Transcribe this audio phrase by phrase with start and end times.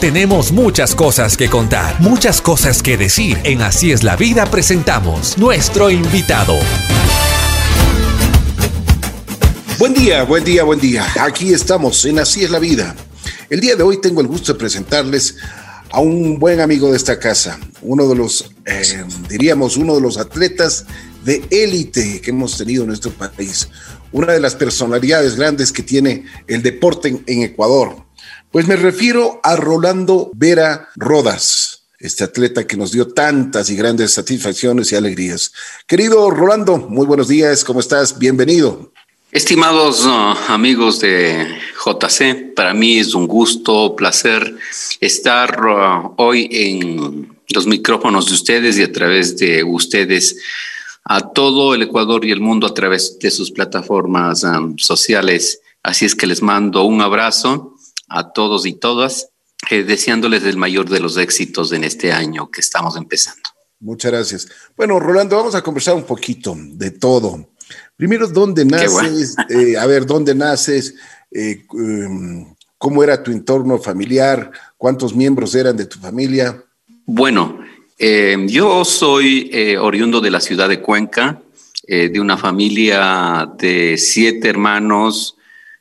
[0.00, 3.36] Tenemos muchas cosas que contar, muchas cosas que decir.
[3.42, 6.54] En Así es la vida presentamos nuestro invitado.
[9.80, 11.04] Buen día, buen día, buen día.
[11.20, 12.94] Aquí estamos en Así es la vida.
[13.48, 15.34] El día de hoy tengo el gusto de presentarles
[15.90, 20.18] a un buen amigo de esta casa, uno de los, eh, diríamos, uno de los
[20.18, 20.86] atletas
[21.24, 23.68] de élite que hemos tenido en nuestro país,
[24.12, 28.04] una de las personalidades grandes que tiene el deporte en, Ecuador.
[28.50, 34.12] Pues me refiero a Rolando Vera Rodas, este atleta que nos dio tantas y grandes
[34.12, 35.52] satisfacciones y alegrías.
[35.86, 38.18] Querido Rolando, muy buenos días, ¿cómo estás?
[38.18, 38.90] Bienvenido.
[39.30, 44.56] Estimados uh, amigos de JC, para mí es un gusto, placer
[45.00, 50.36] estar uh, hoy en los micrófonos de ustedes y a través de ustedes
[51.04, 55.60] a todo el Ecuador y el mundo a través de sus plataformas um, sociales.
[55.84, 57.76] Así es que les mando un abrazo
[58.10, 59.30] a todos y todas,
[59.70, 63.48] eh, deseándoles el mayor de los éxitos en este año que estamos empezando.
[63.80, 64.48] Muchas gracias.
[64.76, 67.48] Bueno, Rolando, vamos a conversar un poquito de todo.
[67.96, 69.36] Primero, ¿dónde naces?
[69.48, 70.94] Eh, a ver, ¿dónde naces?
[71.30, 74.50] Eh, em, ¿Cómo era tu entorno familiar?
[74.76, 76.64] ¿Cuántos miembros eran de tu familia?
[77.04, 77.60] Bueno,
[77.98, 81.42] eh, yo soy eh, oriundo de la ciudad de Cuenca,
[81.86, 85.36] de una familia de siete hermanos,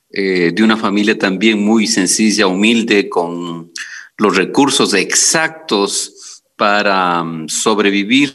[0.09, 3.71] de una familia también muy sencilla, humilde, con
[4.17, 8.33] los recursos exactos para um, sobrevivir.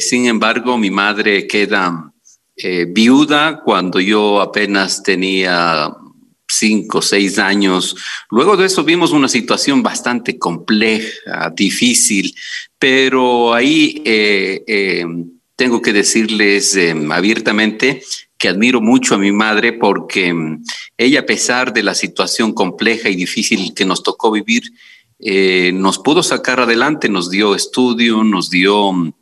[0.00, 2.12] sin embargo, mi madre queda
[2.88, 5.92] viuda cuando yo apenas tenía
[6.48, 7.94] cinco, seis años.
[8.30, 12.34] Luego de eso vimos una situación bastante compleja, difícil,
[12.78, 15.06] pero ahí eh, eh,
[15.54, 16.76] tengo que decirles
[17.10, 18.02] abiertamente
[18.38, 20.62] que admiro mucho a mi madre porque em,
[20.96, 24.62] ella, a pesar de la situación compleja y difícil que nos tocó vivir,
[25.18, 29.12] eh, nos pudo sacar adelante, nos dio estudio, nos dio em,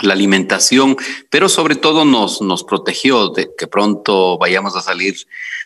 [0.00, 0.96] la alimentación,
[1.28, 5.16] pero sobre todo nos, protegió de que pronto vayamos a salir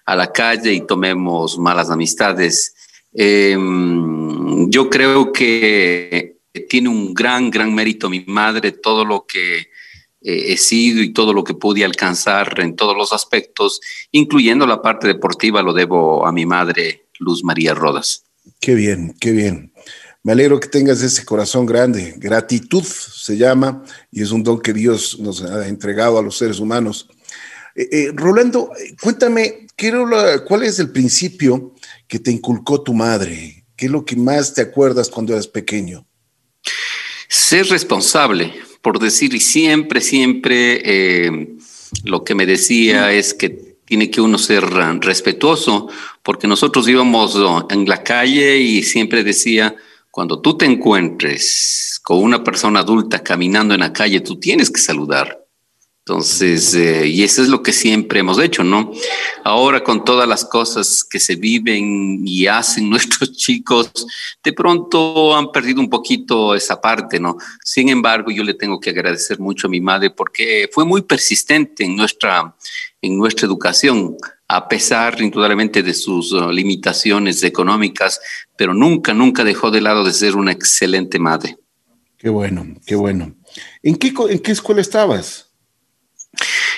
[0.04, 2.74] a la calle y tomemos malas amistades.
[3.14, 9.68] Em, yo creo que tiene un gran, gran mérito mi madre, todo lo que
[10.24, 14.82] eh, he sido y todo lo que pude alcanzar en todos los aspectos, incluyendo la
[14.82, 18.24] parte deportiva, lo debo a mi madre, Luz María Rodas.
[18.60, 19.72] Qué bien, qué bien.
[20.24, 22.14] Me alegro que tengas ese corazón grande.
[22.16, 26.60] Gratitud se llama y es un don que Dios nos ha entregado a los seres
[26.60, 27.08] humanos.
[27.74, 28.70] Eh, eh, Rolando,
[29.02, 29.66] cuéntame,
[30.46, 31.74] ¿cuál es el principio
[32.06, 33.64] que te inculcó tu madre?
[33.74, 36.06] ¿Qué es lo que más te acuerdas cuando eras pequeño?
[37.28, 41.56] Ser responsable, por decir, y siempre, siempre eh,
[42.04, 43.48] lo que me decía es que
[43.84, 45.88] tiene que uno ser respetuoso,
[46.22, 47.38] porque nosotros íbamos
[47.70, 49.76] en la calle y siempre decía,
[50.10, 54.80] cuando tú te encuentres con una persona adulta caminando en la calle, tú tienes que
[54.80, 55.41] saludar.
[56.04, 58.90] Entonces, eh, y eso es lo que siempre hemos hecho, ¿no?
[59.44, 63.92] Ahora con todas las cosas que se viven y hacen nuestros chicos,
[64.42, 67.36] de pronto han perdido un poquito esa parte, ¿no?
[67.62, 71.84] Sin embargo, yo le tengo que agradecer mucho a mi madre porque fue muy persistente
[71.84, 72.52] en nuestra,
[73.00, 74.16] en nuestra educación,
[74.48, 78.20] a pesar indudablemente de sus uh, limitaciones económicas,
[78.56, 81.58] pero nunca, nunca dejó de lado de ser una excelente madre.
[82.18, 83.36] Qué bueno, qué bueno.
[83.84, 85.51] ¿En qué, en qué escuela estabas?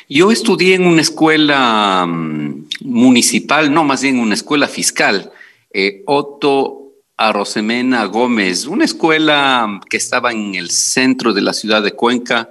[0.09, 5.33] Yo estudié en una escuela mm, municipal, no, más bien una escuela fiscal,
[5.73, 6.85] eh, Otto
[7.17, 12.51] Arosemena Gómez, una escuela que estaba en el centro de la ciudad de Cuenca.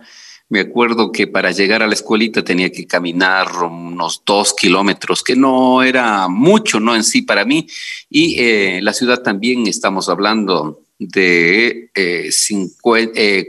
[0.49, 5.35] Me acuerdo que para llegar a la escuelita tenía que caminar unos dos kilómetros, que
[5.35, 6.95] no era mucho, ¿no?
[6.95, 7.67] En sí para mí.
[8.09, 12.29] Y eh, la ciudad también estamos hablando de eh,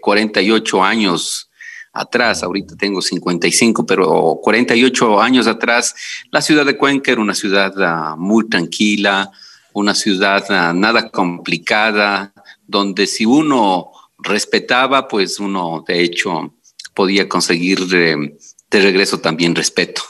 [0.00, 1.50] 48 eh, años
[1.94, 5.94] atrás, ahorita tengo 55, pero 48 años atrás,
[6.30, 9.30] la ciudad de Cuenca era una ciudad ah, muy tranquila,
[9.72, 12.32] una ciudad ah, nada complicada,
[12.66, 16.54] donde si uno respetaba, pues uno de hecho
[16.94, 18.36] podía conseguir de
[18.70, 20.02] regreso también respeto.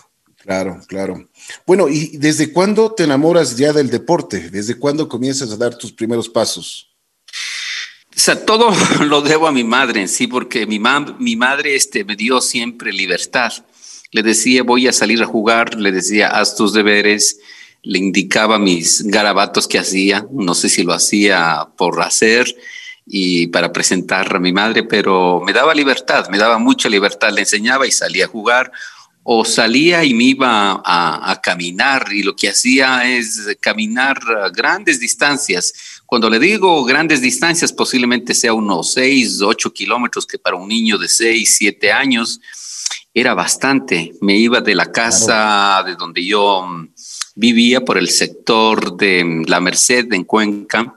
[0.45, 1.27] Claro, claro.
[1.67, 4.51] Bueno, ¿y desde cuándo te enamoras ya del deporte?
[4.51, 6.94] ¿Desde cuándo comienzas a dar tus primeros pasos?
[8.17, 8.71] O sea, todo
[9.05, 10.81] lo debo a mi madre en sí, porque mi,
[11.19, 13.53] mi madre este, me dio siempre libertad.
[14.11, 17.41] Le decía, voy a salir a jugar, le decía, haz tus deberes,
[17.83, 22.47] le indicaba mis garabatos que hacía, no sé si lo hacía por hacer
[23.07, 27.43] y para presentar a mi madre, pero me daba libertad, me daba mucha libertad, le
[27.43, 28.73] enseñaba y salía a jugar
[29.23, 34.19] o salía y me iba a, caminar y lo que hacía es caminar
[34.55, 35.94] grandes distancias.
[36.07, 40.99] Cuando le digo grandes distancias, posiblemente sea unos 6, 8 kilómetros, que para un niño
[40.99, 42.41] de 6, 7 años
[43.13, 44.13] era bastante.
[44.21, 46.89] Me iba de la casa de donde yo mm,
[47.37, 50.95] vivía por el sector de mm, La Merced en Cuenca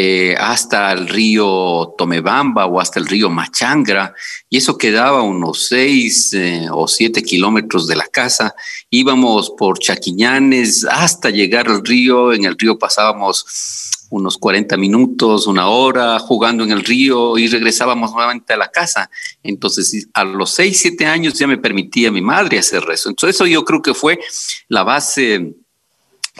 [0.00, 4.14] eh, hasta el río Tomebamba o hasta el río Machangra,
[4.48, 8.54] y eso quedaba unos seis eh, o siete kilómetros de la casa.
[8.90, 15.66] Íbamos por Chaquiñanes hasta llegar al río, en el río pasábamos unos 40 minutos, una
[15.66, 19.10] hora jugando en el río y regresábamos nuevamente a la casa.
[19.42, 23.08] Entonces, a los seis, siete años ya me permitía mi madre hacer eso.
[23.08, 24.20] Entonces, eso yo creo que fue
[24.68, 25.56] la base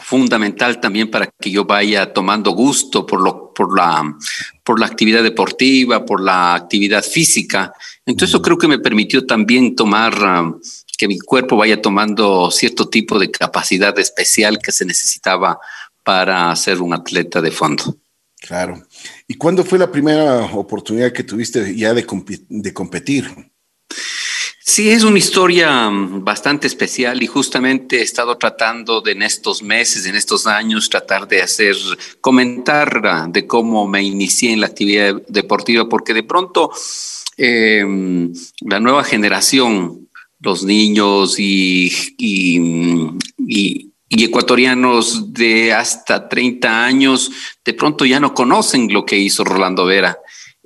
[0.03, 4.15] fundamental también para que yo vaya tomando gusto por, lo, por, la,
[4.63, 7.73] por la actividad deportiva, por la actividad física.
[8.05, 10.59] Entonces eso creo que me permitió también tomar, um,
[10.97, 15.59] que mi cuerpo vaya tomando cierto tipo de capacidad especial que se necesitaba
[16.03, 17.97] para ser un atleta de fondo.
[18.41, 18.81] Claro.
[19.27, 22.05] ¿Y cuándo fue la primera oportunidad que tuviste ya de,
[22.47, 23.48] de competir?
[24.69, 29.63] Sí, es una historia mm, bastante especial y justamente he estado tratando de en estos
[29.63, 31.75] meses, en estos años, tratar de hacer,
[32.21, 36.69] comentar ah, de cómo me inicié en la actividad deportiva, porque de pronto
[37.35, 38.31] em,
[38.61, 40.07] la nueva generación,
[40.39, 47.31] los niños y, y ecuatorianos de hasta 30 años,
[47.65, 50.19] de pronto ya no conocen lo que hizo Rolando Vera.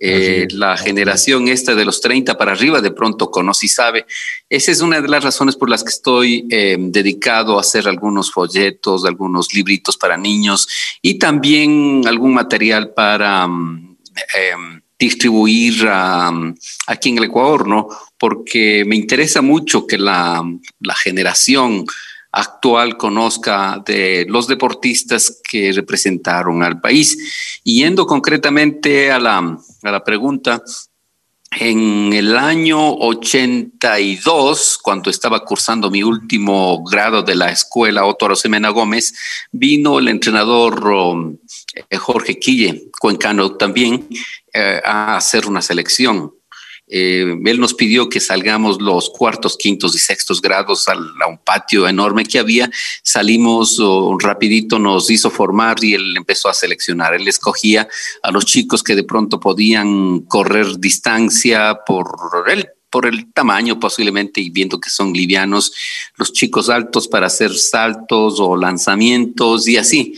[0.05, 4.05] Eh, la generación esta de los 30 para arriba de pronto conoce y sabe.
[4.49, 8.29] Esa es una de las razones por las que estoy eh, dedicado a hacer algunos
[8.29, 10.67] folletos, algunos libritos para niños
[11.01, 13.97] y también algún material para mm,
[14.35, 17.87] em, distribuir aquí en el Ecuador, ¿no?
[18.19, 20.43] Porque me interesa mucho que la,
[20.81, 21.85] la generación
[22.33, 27.61] actual conozca de los deportistas que representaron al país.
[27.63, 30.61] Yendo concretamente a la, a la pregunta,
[31.59, 38.69] en el año 82, cuando estaba cursando mi último grado de la escuela Otto Arosemena
[38.69, 39.13] Gómez,
[39.51, 41.37] vino el entrenador um,
[41.75, 44.07] eh, Jorge Quille, cuencano también,
[44.51, 46.33] eh, a hacer una selección.
[46.95, 50.95] Eh, él nos pidió que salgamos los cuartos, quintos y sextos grados a,
[51.27, 52.69] un patio enorme que había.
[53.01, 57.15] Salimos un rapidito, nos hizo formar y él empezó a seleccionar.
[57.15, 57.87] Él escogía
[58.21, 62.05] a los chicos que de pronto podían correr distancia por
[62.47, 65.73] él por el tamaño posiblemente y viendo que son livianos,
[66.15, 70.13] los chicos altos para hacer saltos o lanzamientos y así.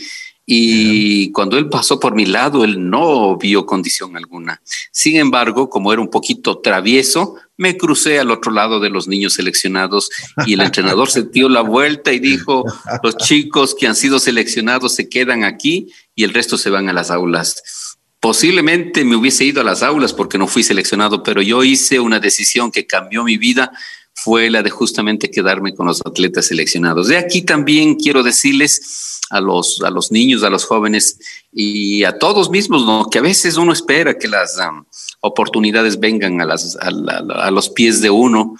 [0.48, 4.62] Y cuando él pasó por mi lado, él no vio condición alguna.
[4.92, 9.34] Sin embargo, como era un poquito travieso, me crucé al otro lado de los niños
[9.34, 10.08] seleccionados
[10.46, 12.64] y el entrenador se dio la vuelta y dijo,
[13.02, 16.92] los chicos que han sido seleccionados se quedan aquí y el resto se van a
[16.92, 17.96] las aulas.
[18.20, 22.20] Posiblemente me hubiese ido a las aulas porque no fui seleccionado, pero yo hice una
[22.20, 23.72] decisión que cambió mi vida
[24.16, 27.08] fue la de justamente quedarme con los atletas seleccionados.
[27.08, 31.18] De aquí también quiero decirles a los, a los niños, a los jóvenes
[31.52, 34.84] y a todos mismos, que a veces uno espera que las um,
[35.20, 38.56] oportunidades vengan a, a, los pies de uno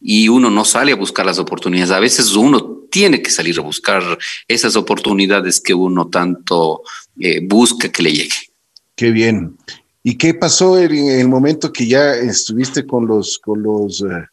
[0.00, 1.90] y uno no sale a buscar las oportunidades.
[1.90, 6.82] A veces uno tiene que salir a buscar esas oportunidades que uno tanto
[7.18, 8.36] eh, busca que le llegue.
[8.94, 9.56] Qué bien.
[10.02, 14.26] ¿Y qué pasó en el momento que ya estuviste con los, con los eh,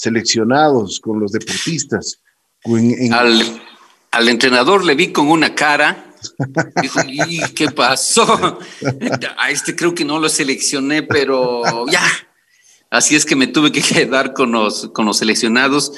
[0.00, 2.20] seleccionados, con los deportistas?
[3.12, 3.60] Al,
[4.10, 6.14] al entrenador le vi con una cara.
[6.80, 8.58] Dijo, ¿y qué pasó?
[9.38, 12.02] A este creo que no lo seleccioné, pero ya.
[12.90, 15.92] Así es que me tuve que quedar con los, con los seleccionados.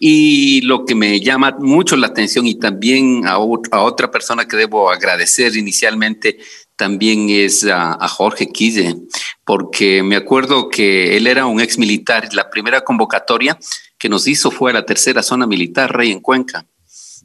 [0.00, 4.56] Y lo que me llama mucho la atención y también a, a otra persona que
[4.56, 6.38] debo agradecer inicialmente
[6.76, 8.96] también es a, Jorge Quille,
[9.44, 12.28] porque me acuerdo que él era un ex militar.
[12.32, 13.58] La primera convocatoria
[13.98, 16.66] que nos hizo fue a la tercera zona militar, Rey en Cuenca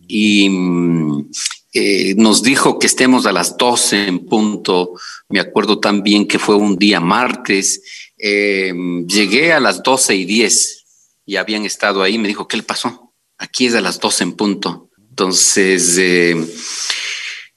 [0.09, 1.29] y mm,
[1.73, 4.93] eh, nos dijo que estemos a las 12 en punto.
[5.29, 7.81] Me acuerdo también que fue un día martes.
[8.17, 8.73] Eh,
[9.07, 10.85] llegué a las 12 y 10
[11.27, 12.17] y habían estado ahí.
[12.17, 13.13] Me dijo, ¿qué le pasó?
[13.37, 14.89] Aquí es a las 12 en punto.
[15.09, 16.35] Entonces, eh,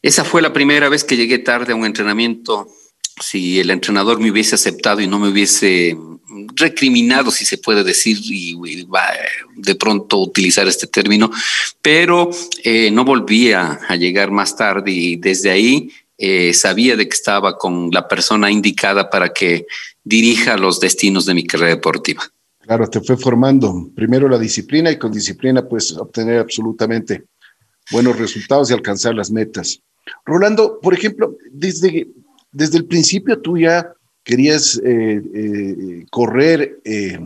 [0.02, 2.68] esa fue la primera vez que llegué tarde a un entrenamiento.
[3.20, 5.96] Si el entrenador me hubiese aceptado y no me hubiese
[6.56, 8.56] recriminado, si se puede decir, y,
[9.56, 11.30] de pronto utilizar este término,
[11.80, 12.30] pero
[12.64, 17.56] eh, no volvía a llegar más tarde y desde ahí eh, sabía de que estaba
[17.58, 19.66] con la persona indicada para que
[20.04, 22.22] dirija los destinos de mi carrera deportiva.
[22.60, 27.24] Claro, te fue formando primero la disciplina y con disciplina pues obtener absolutamente
[27.90, 29.80] buenos resultados y alcanzar las metas.
[30.24, 32.08] Rolando, por ejemplo, desde,
[32.50, 33.92] desde el principio tú ya
[34.24, 37.18] querías eh, eh, correr eh,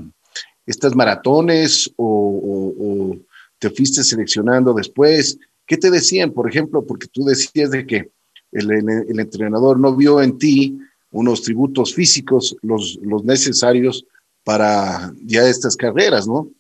[0.66, 3.16] estas maratones o,
[3.58, 5.38] te fuiste seleccionando después.
[5.66, 6.84] ¿Qué te decían, por ejemplo?
[6.84, 8.10] Porque tú decías de que
[8.52, 10.78] el, el entrenador no vio en ti
[11.10, 14.04] unos tributos físicos, los, los necesarios
[14.44, 16.50] para ya estas carreras, ¿no?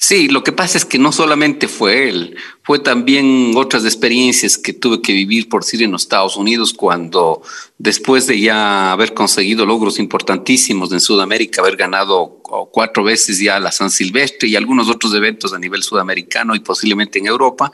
[0.00, 4.72] Sí, lo que pasa es que no solamente fue él, fue también otras experiencias que
[4.72, 7.42] tuve que vivir por decir en los Estados Unidos cuando
[7.78, 12.40] después de ya haber conseguido logros importantísimos en Sudamérica, haber ganado
[12.70, 17.18] cuatro veces ya la San Silvestre y algunos otros eventos a nivel sudamericano y posiblemente
[17.18, 17.72] en Europa,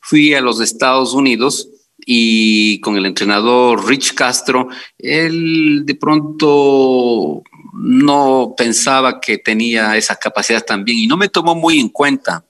[0.00, 1.68] fui a los Estados Unidos
[2.06, 7.42] y con el entrenador Rich Castro, él de pronto
[7.76, 12.44] no pensaba que tenía esa capacidad también y no me tomó muy en cuenta.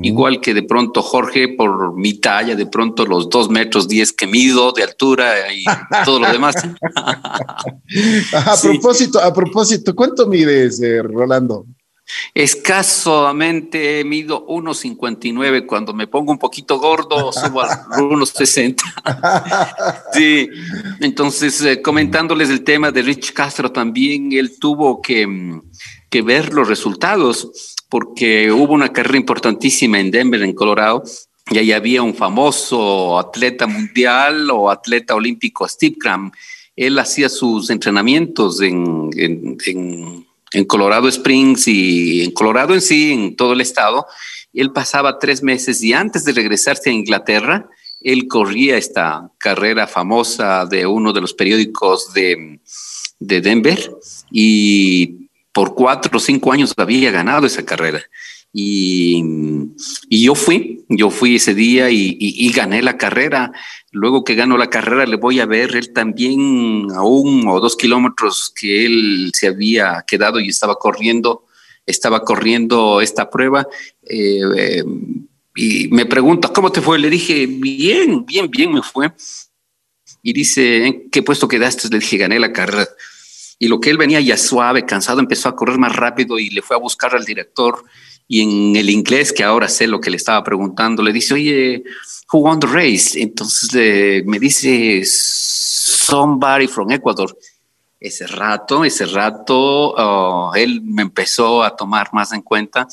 [0.00, 4.26] Igual que de pronto Jorge, por mi talla, de pronto los dos metros diez que
[4.26, 5.64] mido de altura y
[6.06, 6.54] todo lo demás.
[8.32, 11.66] a propósito, a propósito, ¿cuánto mides, eh, Rolando?
[12.34, 15.66] Escasamente mido 1,59.
[15.66, 18.76] Cuando me pongo un poquito gordo, subo a 1,60.
[20.12, 20.48] sí,
[21.00, 25.62] entonces eh, comentándoles el tema de Rich Castro también, él tuvo que, mm,
[26.10, 31.02] que ver los resultados porque hubo una carrera importantísima en Denver, en Colorado,
[31.50, 36.32] y ahí había un famoso atleta mundial o atleta olímpico, Steve Cram.
[36.74, 43.12] Él hacía sus entrenamientos en, en, en en Colorado Springs y en Colorado en sí,
[43.12, 44.06] en todo el estado.
[44.52, 47.68] Él pasaba tres meses y antes de regresarse a Inglaterra,
[48.00, 52.60] él corría esta carrera famosa de uno de los periódicos de,
[53.18, 53.78] de Denver
[54.30, 58.02] y por cuatro o cinco años había ganado esa carrera.
[58.54, 59.22] Y,
[60.10, 63.52] y, yo fui, yo fui ese día y, y, gané la carrera.
[63.94, 67.76] Luego que gano la carrera le voy a ver, él también a un o dos
[67.76, 71.44] kilómetros que él se había quedado y estaba corriendo,
[71.84, 73.68] estaba corriendo esta prueba.
[74.02, 74.84] Eh, eh,
[75.54, 76.98] y me pregunta, ¿cómo te fue?
[76.98, 79.12] Le dije, bien, bien, bien me fue.
[80.22, 81.88] Y dice, ¿en qué puesto quedaste?
[81.90, 82.88] Le dije, gané la carrera.
[83.58, 86.62] Y lo que él venía ya suave, cansado, empezó a correr más rápido y le
[86.62, 87.84] fue a buscar al director
[88.32, 91.84] y en el inglés, que ahora sé lo que le estaba preguntando, le dice, oye,
[92.32, 93.20] who won the race?
[93.20, 97.36] Entonces me dice, somebody from Ecuador.
[98.00, 102.88] Ese rato, ese rato, oh, él me empezó a tomar más en cuenta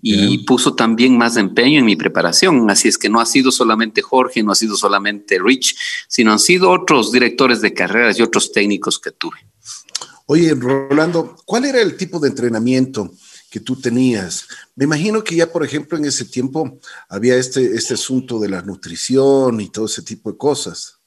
[0.00, 2.70] y puso también más empeño en mi preparación.
[2.70, 6.38] Así es que no ha sido solamente Jorge, no ha sido solamente Rich, sino han
[6.38, 9.38] sido otros directores de carreras y otros técnicos que tuve.
[10.26, 13.10] Oye, Rolando, ¿cuál era el tipo de entrenamiento
[13.54, 14.48] que tú tenías?
[14.74, 18.62] Me imagino que ya, por ejemplo, en ese tiempo había este, este asunto de la
[18.62, 20.98] nutrición y todo ese tipo de cosas.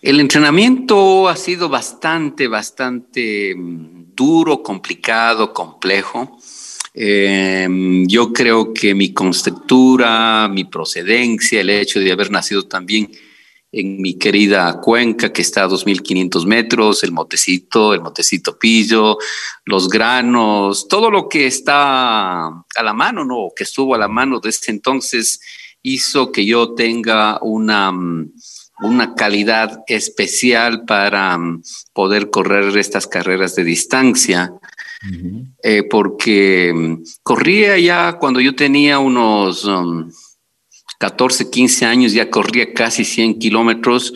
[0.00, 6.38] El entrenamiento ha sido bastante, bastante mm, duro, complicado, complejo.
[6.94, 13.10] Em, yo creo que mi constructura, mi procedencia, el hecho de haber nacido también
[13.72, 19.16] en mi querida cuenca que está a 2.500 metros, el motecito, el motecito pillo,
[19.64, 23.48] los granos, todo lo que está a la mano, ¿no?
[23.56, 25.40] Que estuvo a la mano desde entonces
[25.80, 27.90] hizo que yo tenga una,
[28.82, 31.38] una calidad especial para
[31.94, 34.52] poder correr estas carreras de distancia.
[35.64, 40.08] Eh, porque corría ya cuando yo tenía unos um,
[41.02, 44.14] 14, 15 años ya corría casi 100 kilómetros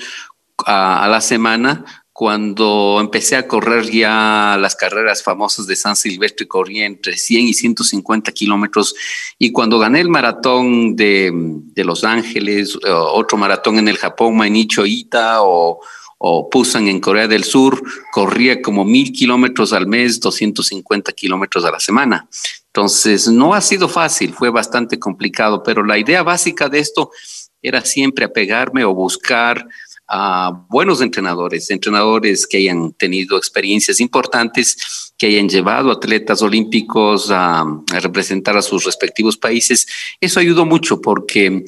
[0.65, 1.85] a, la semana.
[2.13, 7.55] Cuando empecé a correr ya las carreras famosas de San Silvestre, corría entre 100 y
[7.55, 8.95] 150 kilómetros.
[9.37, 14.87] Y cuando gané el maratón de, de Los Ángeles, otro maratón en el Japón, Mainicho
[14.87, 15.81] Ita o,
[16.19, 17.83] o Busan en Corea del Sur,
[18.13, 22.29] corría como mil kilómetros al mes, 250 kilómetros a la semana.
[22.67, 27.11] Entonces, no ha sido fácil, fue bastante complicado, pero la idea básica de esto
[27.63, 29.67] era siempre apegarme o buscar
[30.09, 37.65] a buenos entrenadores, entrenadores que hayan tenido experiencias importantes, que hayan llevado atletas olímpicos a,
[38.01, 39.87] representar a sus respectivos países.
[40.21, 41.65] Eso ayudó mucho porque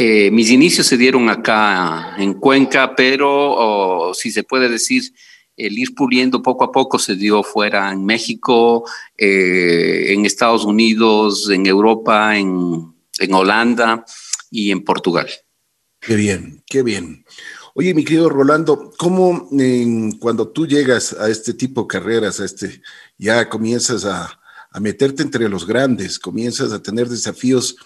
[0.00, 5.12] eh, mis inicios se dieron acá en Cuenca, pero si se puede decir,
[5.58, 11.50] el ir puliendo poco a poco se dio fuera en México, eh, en Estados Unidos,
[11.50, 12.94] en Europa, en,
[13.32, 14.04] Holanda
[14.52, 15.28] y en Portugal.
[16.00, 17.24] Qué bien, qué bien.
[17.74, 19.48] Oye, mi querido Rolando, ¿cómo
[20.20, 22.80] cuando tú llegas a este tipo de carreras, a este,
[23.18, 24.40] ya comienzas a,
[24.70, 27.76] a meterte entre los grandes, comienzas a tener desafíos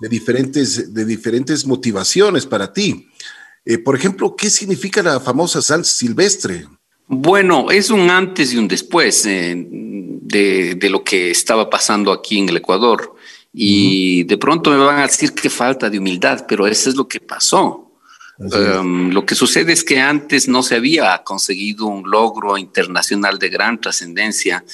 [0.00, 3.08] de diferentes, de diferentes motivaciones para ti.
[3.64, 6.66] Eh, por ejemplo, ¿qué significa la famosa San Silvestre?
[7.06, 12.48] Bueno, es un antes y un después eh, de, lo que estaba pasando aquí en
[12.48, 13.14] el Ecuador.
[13.52, 17.08] Y de pronto me van a decir que falta de humildad, pero eso es lo
[17.08, 17.87] que pasó.
[18.40, 23.48] Um, lo que sucede es que antes no se había conseguido un logro internacional de
[23.48, 24.64] gran trascendencia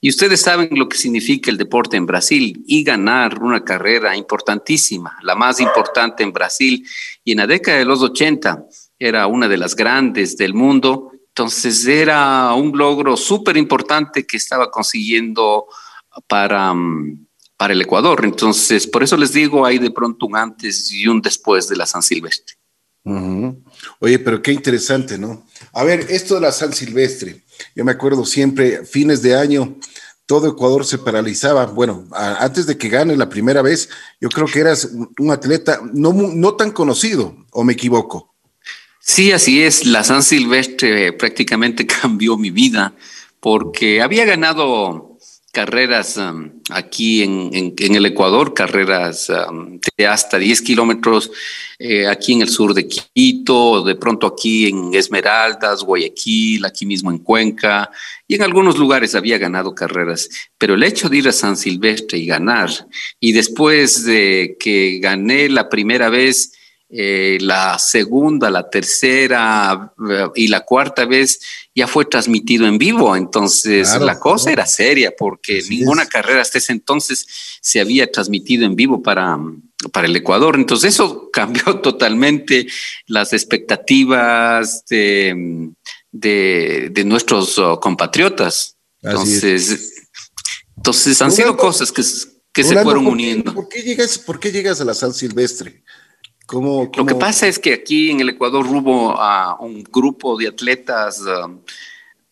[0.00, 5.18] y ustedes saben lo que significa el deporte en Brasil y ganar una carrera importantísima,
[5.20, 6.86] la más importante en Brasil
[7.22, 8.64] y en la década de los 80
[8.98, 14.70] era una de las grandes del mundo, entonces era un logro súper importante que estaba
[14.70, 15.66] consiguiendo
[16.26, 16.72] para...
[16.72, 18.24] Um, para el Ecuador.
[18.24, 21.84] Entonces, por eso les digo, hay de pronto un antes y un después de la
[21.84, 22.54] San Silvestre.
[23.04, 25.46] Oye, pero qué interesante, ¿no?
[25.72, 27.42] A ver, esto de la San Silvestre,
[27.74, 29.78] yo me acuerdo siempre, fines de año,
[30.26, 31.66] todo Ecuador se paralizaba.
[31.66, 33.88] Bueno, antes de que gane la primera vez,
[34.20, 38.32] yo creo que eras un atleta no, no tan conocido, ¿o me equivoco?
[39.00, 39.86] Sí, así es.
[39.86, 42.94] La San Silvestre prácticamente cambió mi vida
[43.40, 45.09] porque había ganado
[45.52, 51.30] carreras um, aquí en, el Ecuador, carreras um, de hasta 10 kilómetros
[51.78, 57.10] eh, aquí en el sur de Quito, de pronto aquí en Esmeraldas, Guayaquil, aquí mismo
[57.10, 57.90] en Cuenca,
[58.28, 62.18] y en algunos lugares había ganado carreras, pero el hecho de ir a San Silvestre
[62.18, 62.70] y ganar,
[63.18, 66.52] y después de que gané la primera vez,
[66.92, 71.38] eh, la segunda, la tercera eh, y la cuarta vez
[71.72, 73.14] ya fue transmitido en vivo.
[73.14, 77.26] Entonces la cosa era seria porque ninguna carrera hasta ese entonces
[77.60, 79.38] se había transmitido en vivo para,
[79.92, 80.56] para el Ecuador.
[80.56, 82.66] Entonces eso cambió totalmente
[83.06, 85.70] las expectativas de,
[86.10, 88.76] de, nuestros oh, compatriotos.
[89.00, 90.08] Entonces,
[90.76, 92.02] entonces han sido cosas que,
[92.52, 93.54] que se fueron uniendo.
[93.54, 95.84] ¿por qué, llegas, ¿Por qué llegas a la San Silvestre?
[96.52, 99.16] Lo que pasa es que aquí en el Ecuador hubo
[99.60, 101.60] un grupo de atletas um,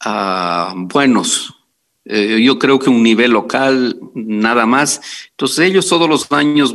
[0.04, 1.54] uh, buenos.
[2.04, 5.00] Eh, yo creo que un nivel local, nada más.
[5.30, 6.74] Entonces ellos todos los años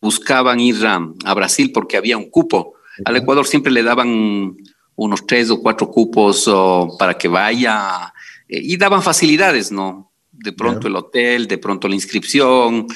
[0.00, 2.74] buscaban ir a, Brasil porque había un cupo.
[3.04, 4.56] Al Ecuador siempre le daban
[4.94, 6.50] unos tres o cuatro cupos
[6.98, 8.12] para que vaya
[8.48, 10.12] eh, y daban facilidades, ¿no?
[10.30, 12.86] De pronto el hotel, de pronto la inscripción,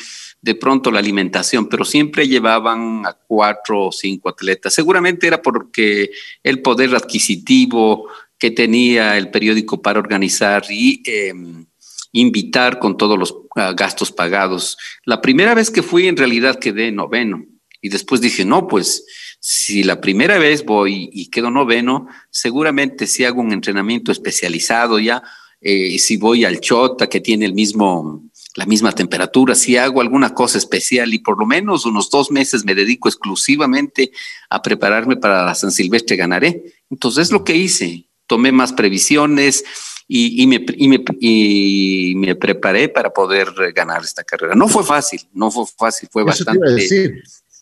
[0.47, 4.73] de pronto la alimentación, pero siempre llevaban a cuatro o cinco atletas.
[4.73, 8.07] Seguramente era porque el poder adquisitivo
[8.39, 11.67] que tenía el periódico para organizar y em,
[12.13, 14.79] invitar con todos los ah, gastos pagados.
[15.05, 17.45] La primera vez que fui en realidad quedé noveno
[17.83, 19.05] y después dije, no, pues
[19.41, 25.25] si la primera vez voy y quedo noveno, seguramente si hago un entrenamiento especializado ya,
[25.61, 28.23] eh, si voy al Chota que tiene el mismo
[28.57, 32.65] la misma temperatura, si hago alguna cosa especial y por lo menos unos dos meses
[32.65, 34.11] me dedico exclusivamente
[34.49, 36.75] a prepararme para la San Silvestre, ganaré.
[36.91, 39.63] Entonces es lo que hice, tomé más previsiones
[40.09, 44.55] y, me, y, me, preparé para poder ganar esta carrera.
[44.55, 46.61] No fue fácil, no fue fácil, fue bastante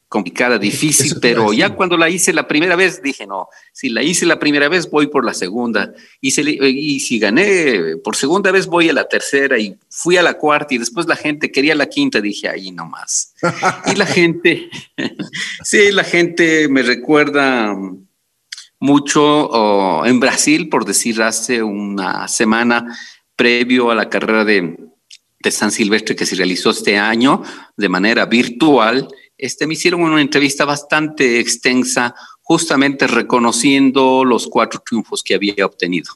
[0.09, 4.27] complicada, difícil, pero ya cuando la hice la primera vez dije, no, si la hice
[4.27, 8.89] la primera vez voy por la segunda y, y si gané por segunda vez voy
[8.89, 12.21] a la tercera y fui a la cuarta y después la gente quería la quinta,
[12.21, 13.35] dije, ahí nomás.
[13.87, 14.71] y la gente,
[15.65, 17.77] sí, la gente me recuerda
[18.79, 22.97] mucho en Brasil, por decir, hace una semana
[23.35, 24.77] previo a la carrera de,
[25.41, 27.43] de San Silvestre que se realizó este año
[27.77, 35.23] de manera virtual este, me hicieron una entrevista bastante extensa, justamente reconociendo los cuatro triunfos
[35.23, 36.13] que había obtenido.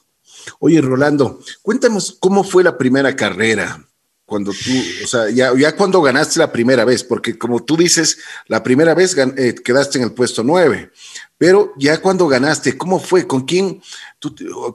[0.59, 3.85] Oye, Rolando, cuéntanos cómo fue la primera carrera,
[4.29, 4.71] cuando tú,
[5.03, 8.93] o sea, ya, ya cuando ganaste la primera vez, porque como tú dices, la primera
[8.93, 10.91] vez eh, quedaste en el puesto nueve,
[11.37, 13.25] pero ya cuando ganaste, ¿cómo fue?
[13.25, 13.81] ¿Con quién?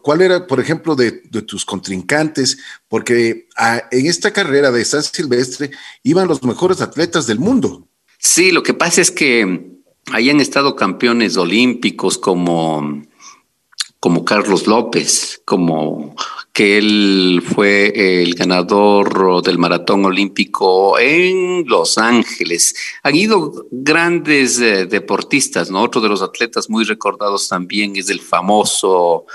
[0.02, 1.12] ¿Cuál era, por ejemplo, de,
[1.46, 2.58] tus contrincantes?
[2.88, 5.70] Porque ah, en esta carrera de San Silvestre
[6.02, 7.86] iban los mejores atletas del mundo.
[8.24, 9.76] Sí, lo que pasa es que
[10.10, 13.02] hayan estado campeones olímpicos como,
[14.00, 16.16] como Carlos López, como
[16.50, 22.74] que él fue el ganador del maratón olímpico en Los Ángeles.
[23.02, 25.82] Han ido grandes eh, deportistas, ¿no?
[25.82, 29.26] Otro de los atletas muy recordados también es el famoso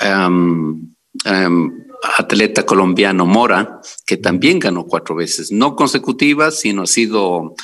[0.00, 0.94] em,
[1.26, 1.84] em,
[2.16, 7.54] atleta colombiano Mora, que también ganó cuatro veces, no consecutivas, sino ha sido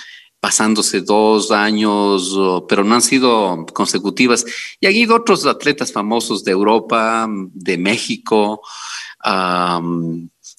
[0.44, 4.44] pasándose dos años, pero no han sido consecutivas.
[4.78, 8.60] Y ha ido otros atletas famosos de Europa, de México,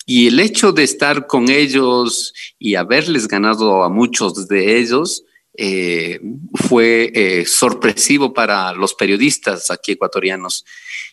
[0.07, 5.23] Y el hecho de estar con ellos y haberles ganado a muchos de ellos
[5.55, 6.19] eh,
[6.67, 10.65] fue eh, sorpresivo para los periodistas aquí ecuatorianos.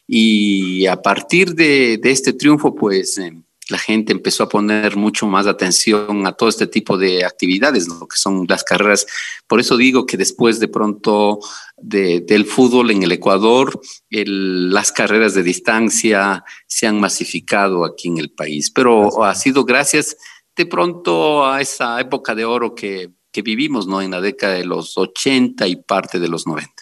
[0.07, 3.35] Y a partir de, este triunfo, pues eh,
[3.69, 8.09] la gente empezó a poner mucho más atención a todo este tipo de actividades, lo
[8.09, 9.07] que son las carreras.
[9.47, 11.39] Por eso digo que después de pronto
[11.77, 18.31] del fútbol en el Ecuador, las carreras de distancia se han masificado aquí en el
[18.31, 18.71] país.
[18.71, 20.17] Pero ha sido gracias
[20.57, 23.11] de pronto a esa época de oro que,
[23.43, 24.03] vivimos ¿no?
[24.03, 26.82] en la década de los 80 y parte de los 90.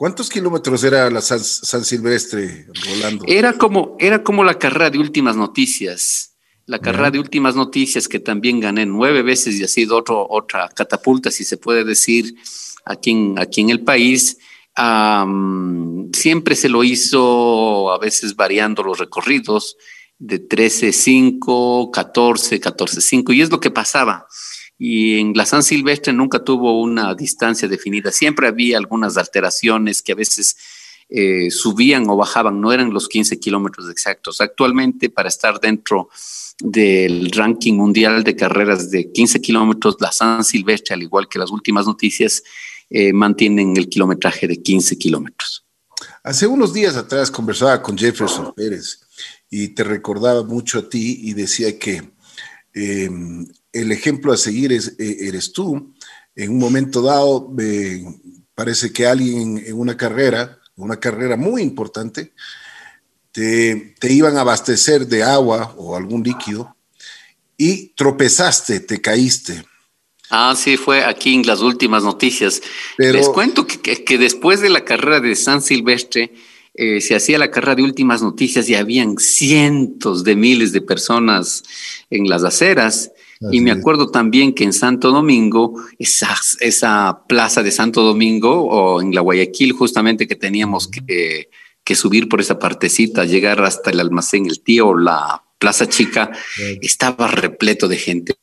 [0.00, 3.22] ¿Cuántos kilómetros era la San, Silvestre, Rolando?
[3.28, 6.38] Era como, era como la carrera de últimas noticias.
[6.64, 10.70] La carrera de últimas noticias que también gané nueve veces y ha sido otro, otra
[10.70, 12.34] catapulta, si se puede decir,
[12.86, 14.38] aquí en, aquí en el país.
[16.14, 19.76] siempre se lo hizo, a veces variando los recorridos,
[20.18, 24.26] de 13.5, 14, 14.5, y es lo que pasaba
[24.82, 28.10] y en la San Silvestre nunca tuvo una distancia definida.
[28.10, 30.56] Siempre había algunas alteraciones que a veces
[31.10, 34.40] eh, subían o bajaban, no eran los 15 kilómetros exactos.
[34.40, 36.08] Actualmente, para estar dentro
[36.60, 41.50] del ranking mundial de carreras de 15 kilómetros, la San Silvestre, al igual que las
[41.50, 42.42] últimas noticias,
[42.88, 45.66] eh, mantienen el kilometraje de 15 kilómetros.
[46.24, 49.00] Hace unos días atrás conversaba con Jefferson Pérez
[49.50, 52.02] y te recordaba mucho a ti y decía que
[52.72, 55.94] em, el ejemplo a seguir es, eh, eres tú.
[56.34, 57.52] En un momento dado,
[58.54, 62.32] parece que alguien en una carrera, una carrera muy importante,
[63.32, 66.74] te, iban a abastecer de agua o algún líquido
[67.56, 69.64] y tropezaste, te caíste.
[70.30, 72.62] Ah, sí, fue aquí en las últimas noticias.
[72.96, 76.32] Les cuento que, después de la carrera de San Silvestre,
[76.74, 81.64] eh, se hacía la carrera de últimas noticias y habían cientos de miles de personas
[82.10, 87.70] en las aceras y me acuerdo también que en Santo Domingo, esa, esa plaza de
[87.70, 91.48] Santo Domingo o en la Guayaquil, justamente que teníamos que,
[91.82, 96.30] que subir por esa partecita, llegar hasta el almacén El Tío, la Plaza Chica,
[96.80, 98.34] estaba repleto de gente.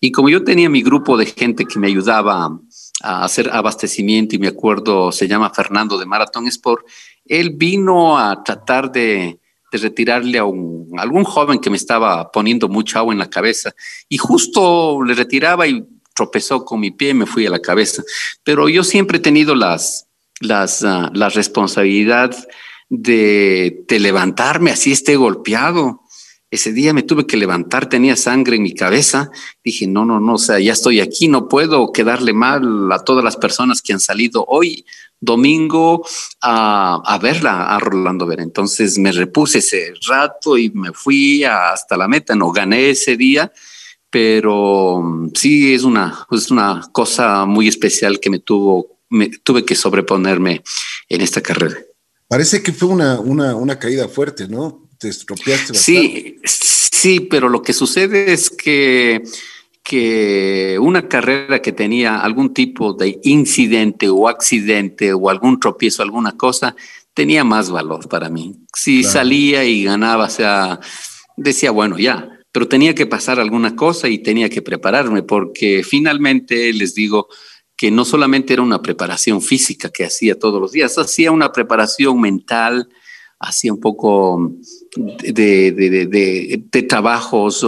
[0.00, 2.58] Y como yo tenía mi grupo de gente que me ayudaba
[3.02, 6.86] a hacer abastecimiento, y me acuerdo, se llama Fernando de Marathon Sport,
[7.24, 9.40] él vino a tratar de,
[9.72, 13.74] de retirarle a, un, algún joven que me estaba poniendo mucha agua en la cabeza
[14.08, 18.02] y justo le retiraba y tropezó con mi pie y me fui a la cabeza.
[18.42, 20.06] Pero yo siempre he tenido las,
[20.40, 22.34] las, uh, la responsabilidad
[22.88, 26.02] de, de levantarme así esté golpeado.
[26.48, 29.30] Ese día me tuve que levantar, tenía sangre en mi cabeza.
[29.64, 33.24] Dije, no, no, no, o sea, ya estoy aquí, no puedo quedarle mal a todas
[33.24, 34.84] las personas que han salido hoy
[35.20, 36.06] domingo
[36.42, 38.40] a, verla, a Rolando Ver.
[38.40, 42.36] Entonces me repuse ese rato y me fui hasta la meta.
[42.36, 43.52] No gané ese día,
[44.08, 49.64] pero mm, sí es una, es una cosa muy especial que me tuvo, me tuve
[49.64, 50.62] que sobreponerme
[51.08, 51.76] en esta carrera.
[52.28, 54.85] Parece que fue una, una, una caída fuerte, ¿no?
[54.98, 59.22] Te estropeaste Sí, sí, pero lo que sucede es que
[59.86, 66.32] que una carrera que tenía algún tipo de incidente o accidente o algún tropiezo, alguna
[66.32, 66.74] cosa,
[67.14, 68.56] tenía más valor para mí.
[68.74, 70.80] Si salía y ganaba, o sea,
[71.36, 76.72] decía, bueno, ya, pero tenía que pasar alguna cosa y tenía que prepararme, porque finalmente
[76.72, 77.28] les digo
[77.76, 82.20] que no solamente era una preparación física que hacía todos los días, hacía una preparación
[82.20, 82.88] mental,
[83.38, 84.52] hacía un poco
[84.96, 87.64] de, de, trabajos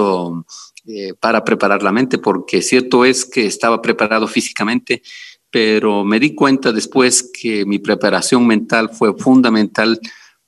[0.87, 5.02] eh, para preparar la mente, porque cierto es que estaba preparado físicamente,
[5.50, 10.00] pero me di cuenta después que mi preparación mental fue fundamental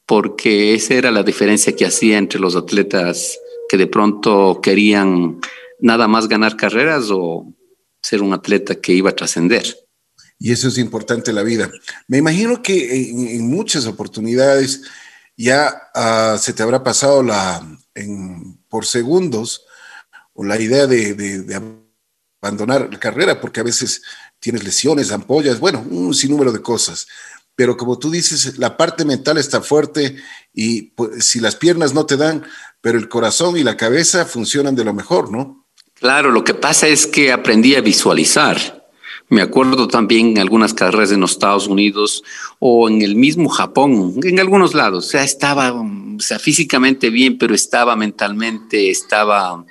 [0.06, 5.38] porque esa era la diferencia que hacía entre los atletas que de pronto querían
[5.78, 7.54] nada más ganar carreras o
[8.02, 9.64] ser un atleta que iba a trascender.
[10.38, 11.70] Y eso es importante en la vida.
[12.08, 14.82] Me imagino que en, muchas oportunidades
[15.36, 19.64] ya uh, se te habrá pasado la, en, por segundos
[20.34, 21.76] o la idea de,
[22.42, 24.02] abandonar la carrera, porque a veces
[24.38, 27.06] tienes lesiones, ampollas, bueno, un sinnúmero de cosas.
[27.54, 30.16] Pero como tú dices, la parte mental está fuerte
[30.54, 32.44] y pues, si las piernas no te dan,
[32.80, 35.66] pero el corazón y la cabeza funcionan de lo mejor, ¿no?
[35.94, 38.79] Claro, lo que pasa es que aprendí a visualizar.
[39.30, 42.24] Me acuerdo también en algunas carreras en los Estados Unidos
[42.58, 45.06] o en el mismo Japón, en algunos lados.
[45.06, 49.64] O sea, estaba, o sea, físicamente bien, pero estaba mentalmente, estaba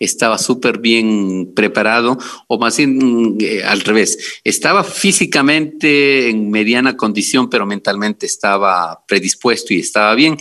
[0.00, 7.50] estaba súper bien preparado, o más bien eh, al revés, estaba físicamente en mediana condición,
[7.50, 10.36] pero mentalmente estaba predispuesto y estaba bien.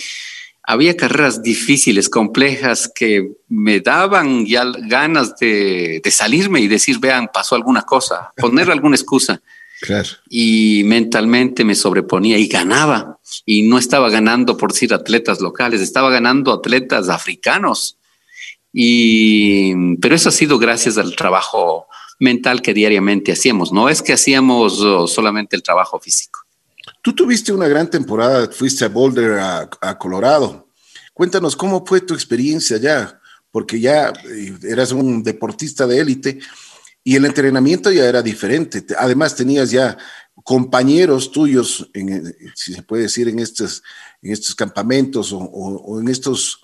[0.70, 7.56] Había carreras difíciles, complejas, que me daban ya ganas de, salirme y decir, vean, pasó
[7.56, 9.42] alguna cosa, poner alguna excusa.
[9.80, 10.10] Claro.
[10.30, 13.18] Y mentalmente me sobreponía y ganaba.
[13.46, 17.98] Y no estaba ganando por decir atletas locales, estaba ganando atletas africanos.
[18.74, 21.88] Y, pero eso ha sido gracias al trabajo
[22.20, 23.72] mental que diariamente hacíamos.
[23.72, 26.42] No es que hacíamos oh, solamente el trabajo físico.
[27.08, 30.67] Tú tuviste una gran temporada, fuiste a Boulder, a, Colorado.
[31.13, 36.39] Cuéntanos cómo fue tu experiencia allá, porque ya eh, eras un deportista de élite
[37.06, 38.86] y el entrenamiento ya era diferente.
[39.00, 39.98] Además tenías ya
[40.43, 43.84] compañeros tuyos, en, si se puede decir, en estos,
[44.22, 46.60] en estos campamentos o, en estos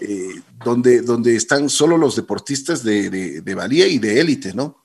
[0.00, 4.83] eh, donde, donde están solo los deportistas de, de, de valía y de élite, ¿no?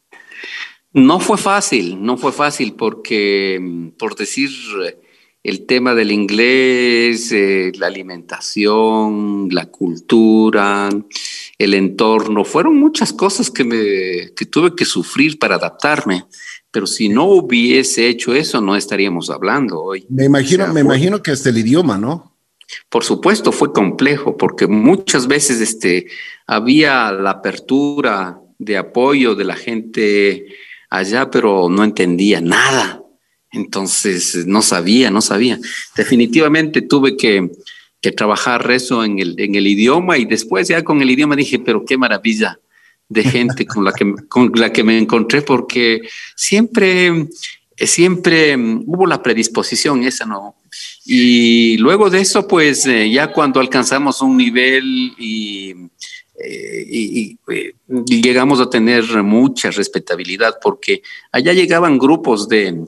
[0.94, 4.50] No fue fácil, no fue fácil porque, por decir,
[5.44, 10.90] el tema del inglés, eh, la alimentación, la cultura,
[11.58, 16.26] el entorno, fueron muchas cosas que, me, que tuve que sufrir para adaptarme.
[16.72, 20.06] Pero si no hubiese hecho eso, no estaríamos hablando hoy.
[20.10, 22.36] Me imagino, me imagino que hasta el idioma, ¿no?
[22.90, 26.08] Por supuesto, fue complejo, porque muchas veces este,
[26.46, 30.46] había la apertura de apoyo de la gente
[30.90, 33.02] allá, pero no entendía nada.
[33.52, 35.60] Entonces, no sabía, no sabía.
[35.96, 37.50] Definitivamente tuve que,
[38.16, 41.84] trabajar eso en el, en el idioma y después ya con el idioma dije, pero
[41.84, 42.58] qué maravilla
[43.10, 46.02] de gente con la que, con la que me encontré, porque
[46.36, 47.28] siempre,
[47.76, 50.56] siempre hubo la predisposición esa, ¿no?
[51.06, 55.74] Y luego de eso, pues eh, ya cuando alcanzamos un nivel y
[56.48, 57.38] y,
[57.88, 62.86] llegamos a tener mucha respetabilidad porque allá llegaban grupos de,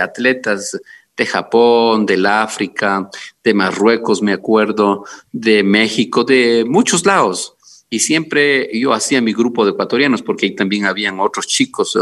[0.00, 0.80] atletas
[1.16, 3.08] de Japón, del África,
[3.42, 7.54] de Marruecos, me acuerdo, de México, de muchos lados.
[7.88, 11.96] Y siempre yo hacía mi grupo de ecuatorianos porque ahí también habían otros chicos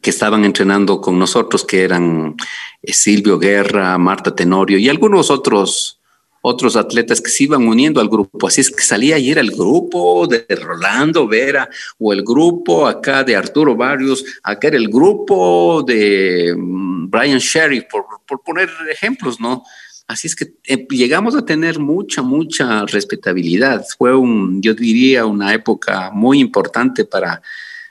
[0.00, 2.36] que estaban entrenando con nosotros, que eran
[2.82, 5.97] eh, Silvio Guerra, Marta Tenorio y algunos otros
[6.40, 8.46] otros atletas que se iban uniendo al grupo.
[8.46, 13.24] Así es que salía y era el grupo de Rolando Vera o el grupo acá
[13.24, 18.06] de Arturo Barrios, acá era el grupo de mm, Brian Sherry, por,
[18.42, 19.62] poner ejemplos, ¿no?
[20.06, 23.84] Así es que eh, llegamos a tener mucha, mucha respetabilidad.
[23.98, 27.42] Fue un, yo diría, una época muy importante para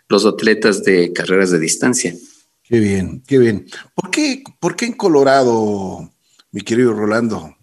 [0.09, 2.15] los atletas de carreras de distancia.
[2.63, 3.67] Qué bien, qué bien.
[3.93, 6.11] ¿Por qué, por qué en Colorado,
[6.51, 7.56] mi querido Rolando?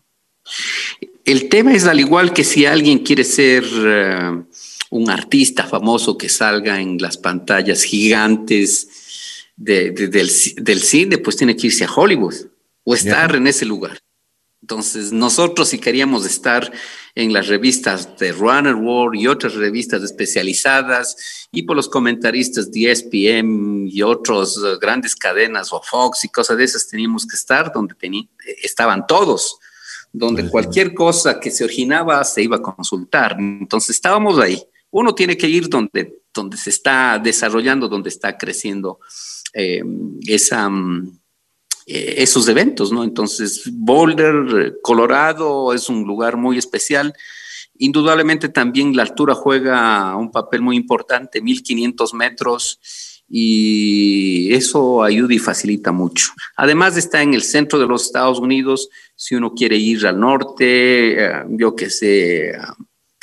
[1.24, 4.42] El tema es al igual que si alguien quiere ser eh,
[4.90, 8.88] un artista famoso que salga en las pantallas gigantes
[9.56, 10.30] del,
[10.80, 12.34] cine, pues tiene que irse a Hollywood
[12.84, 13.98] o estar en ese lugar.
[14.60, 16.72] Entonces, nosotros si queríamos estar
[17.14, 22.90] en las revistas de Runner World y otras revistas especializadas y por los comentaristas de
[22.90, 27.94] ESPN y otras grandes cadenas o Fox y cosas de esas, teníamos que estar donde
[28.62, 29.58] estaban todos
[30.14, 33.36] donde pues cualquier cosa que se originaba se iba a consultar.
[33.38, 34.62] Entonces estábamos ahí.
[34.92, 39.00] Uno tiene que ir donde, donde se está desarrollando, donde está creciendo
[39.52, 39.82] eh,
[40.24, 41.18] esa, mm,
[41.86, 43.02] eh, esos eventos, ¿no?
[43.02, 47.12] Entonces, Boulder, Colorado, es un lugar muy especial.
[47.76, 52.78] Indudablemente también la altura juega un papel muy importante, 1500 metros
[53.28, 56.32] y eso ayuda y facilita mucho.
[56.56, 61.24] Además está en el centro de los Estados Unidos, si uno quiere ir al norte,
[61.24, 62.52] eh, yo que sé,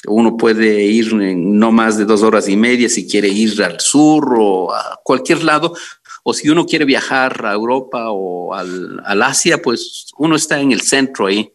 [0.08, 3.80] uno puede ir en no más de dos horas y media si quiere ir al
[3.80, 5.76] sur o a cualquier lado,
[6.24, 10.72] o si uno quiere viajar a Europa o al, al Asia, pues uno está en
[10.72, 11.54] el centro ahí.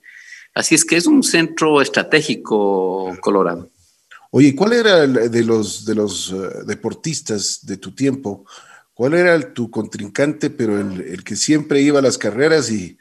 [0.54, 3.70] Así es que es un centro estratégico Colorado.
[4.38, 8.44] Oye, ¿cuál era de los, de los eh, deportistas de tu tiempo?
[8.92, 12.98] ¿Cuál era tu contrincante, pero el, que siempre iba a las carreras y,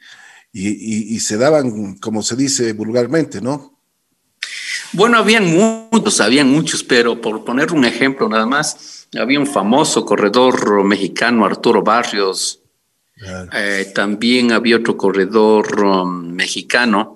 [0.50, 3.78] y, se daban, como se dice vulgarmente, ¿no?
[4.94, 10.06] Bueno, habían muchos, habían muchos, pero por poner un ejemplo nada más, había un famoso
[10.06, 12.62] corredor mexicano, Arturo Barrios.
[13.52, 17.14] Eh, también había otro corredor um, mexicano.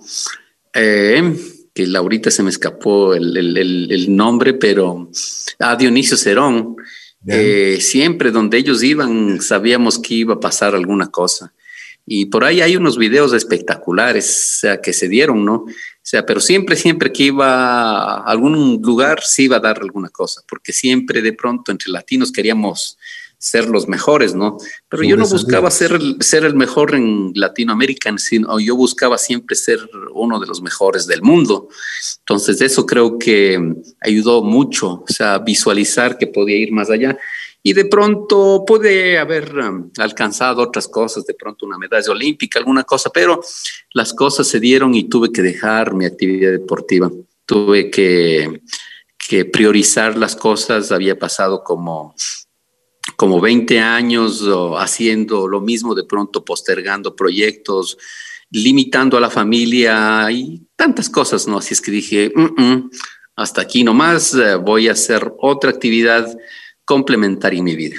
[0.74, 5.10] Eh, que ahorita se me escapó el, nombre, pero
[5.58, 6.76] a Dionisio Cerón.
[7.26, 11.52] Eh, siempre donde ellos iban sabíamos que iba a pasar alguna cosa.
[12.06, 15.54] Y por ahí hay unos videos espectaculares, o sea, que se dieron, ¿no?
[15.54, 15.66] O
[16.02, 20.42] sea, pero siempre, siempre que iba a algún lugar, sí iba a dar alguna cosa,
[20.48, 22.98] porque siempre de pronto entre latinos queríamos
[23.40, 24.58] ser los mejores, ¿no?
[24.90, 29.56] Pero yo no buscaba ser el, ser el mejor en Latinoamérica, sino yo buscaba siempre
[29.56, 29.80] ser
[30.12, 31.68] uno de los mejores del mundo.
[32.18, 33.58] Entonces eso creo que
[34.02, 37.16] ayudó mucho, o sea, visualizar que podía ir más allá.
[37.62, 42.84] Y de pronto pude haber um, alcanzado otras cosas, de pronto una medalla olímpica, alguna
[42.84, 43.40] cosa, pero
[43.92, 47.10] las cosas se dieron y tuve que dejar mi actividad deportiva.
[47.46, 48.60] Tuve que,
[49.16, 50.92] que priorizar las cosas.
[50.92, 52.14] Había pasado como
[53.20, 54.42] como 20 años
[54.78, 57.98] haciendo lo mismo, de pronto postergando proyectos,
[58.50, 61.58] limitando a la familia y tantas cosas, ¿no?
[61.58, 62.90] Así es que dije, mm, mm,
[63.36, 66.34] hasta aquí nomás, eh, voy a hacer otra actividad
[66.82, 67.96] complementar en mi vida.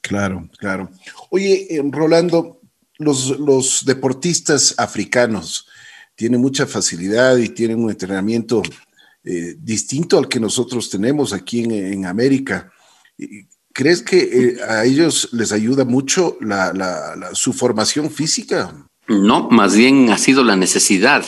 [0.00, 0.88] Claro, claro.
[1.30, 2.60] Oye, eh, Rolando,
[2.98, 5.66] los, los, deportistas africanos
[6.14, 8.62] tienen mucha facilidad y tienen un entrenamiento
[9.24, 12.72] eh, distinto al que nosotros tenemos aquí en, en América.
[13.80, 18.74] ¿Crees que eh, a ellos les ayuda mucho la, la, su formación física?
[19.08, 21.24] No, más bien ha sido la necesidad.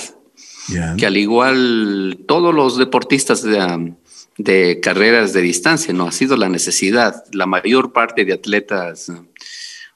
[0.98, 3.94] Que al igual todos los deportistas de,
[4.36, 7.24] de carreras de distancia, no ha sido la necesidad.
[7.32, 9.10] La mayor parte de atletas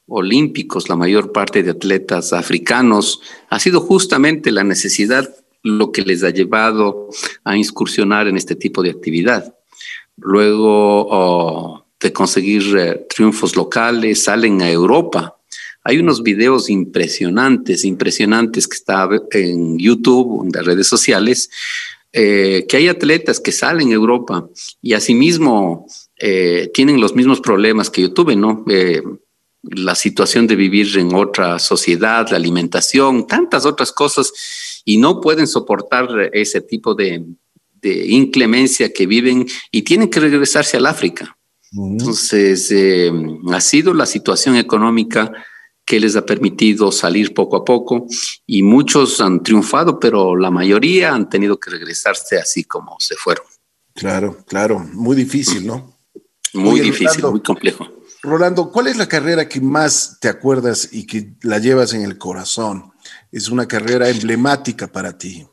[0.07, 5.29] olímpicos, la mayor parte de atletas africanos, ha sido justamente la necesidad
[5.63, 7.11] lo que les ha llevado
[7.45, 9.55] a incursionar en este tipo de actividad.
[10.17, 15.37] Luego oh, de conseguir eh, triunfos locales, salen a Europa.
[15.83, 21.49] Hay unos videos impresionantes, impresionantes que están en YouTube, en las redes sociales,
[22.13, 24.49] eh, que hay atletas que salen a Europa
[24.81, 25.87] y asimismo
[26.19, 28.65] eh, tienen los mismos problemas que yo tuve, ¿no?
[28.71, 29.03] Eh,
[29.63, 34.33] la situación de vivir en otra sociedad, la alimentación, tantas otras cosas,
[34.85, 37.23] y no pueden soportar ese tipo de,
[37.83, 41.36] inclemencia que viven y tienen que regresarse al África.
[41.77, 42.73] Entonces,
[43.53, 45.33] ha sido la situación económica
[45.85, 48.07] que les ha permitido salir poco a poco
[48.45, 53.47] y muchos han triunfado, pero la mayoría han tenido que regresarse así como se fueron.
[53.95, 55.97] Claro, claro, muy difícil, ¿no?
[56.55, 57.87] Muy difícil, muy complejo.
[58.23, 62.19] Rolando, ¿cuál es la carrera que más te acuerdas y que la llevas en el
[62.19, 62.93] corazón?
[63.31, 65.47] Es una carrera emblemática para ti.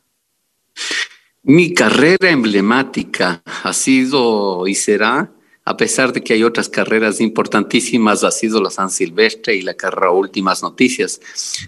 [1.43, 5.32] Mi carrera emblemática ha sido y será
[5.65, 9.75] a pesar de que hay otras carreras importantísimas, ha sido la San Silvestre y la
[9.75, 11.21] carrera Últimas Noticias.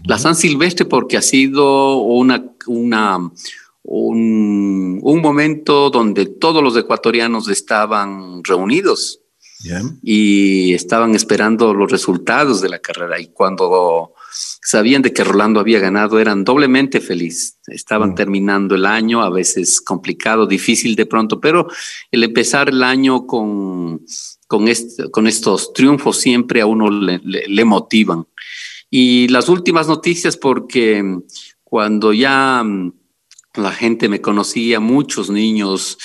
[0.05, 3.31] La San Silvestre porque ha sido una, una,
[3.83, 9.21] un, un momento donde todos los ecuatorianos estaban reunidos
[10.03, 13.19] y estaban esperando los resultados de la carrera.
[13.19, 14.13] Y cuando
[14.65, 17.59] sabían de que Rolando había ganado, eran doblemente felices.
[17.67, 18.15] Estaban mm.
[18.15, 21.67] terminando el año, a veces complicado, difícil de pronto, pero
[22.09, 24.01] el empezar el año con,
[24.47, 24.65] con,
[25.11, 28.25] con estos triunfos siempre a uno le, le, motivan.
[28.89, 31.19] Y las últimas noticias, porque
[31.63, 32.91] cuando ya mm,
[33.57, 35.99] la gente me conocía, muchos niños,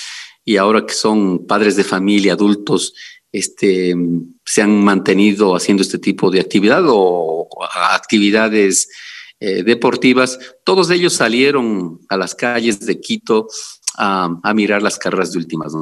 [0.45, 2.93] y ahora que son padres de familia, adultos,
[3.31, 3.95] este,
[4.45, 7.47] se han mantenido haciendo este tipo de actividad o
[7.91, 8.89] actividades
[9.39, 13.47] eh, deportivas, todos ellos salieron a las calles de Quito
[13.97, 15.73] a, mirar las carreras de últimas